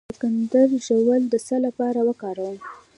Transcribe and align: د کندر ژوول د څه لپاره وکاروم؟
د 0.09 0.11
کندر 0.21 0.69
ژوول 0.85 1.21
د 1.29 1.35
څه 1.47 1.55
لپاره 1.65 1.99
وکاروم؟ 2.07 2.57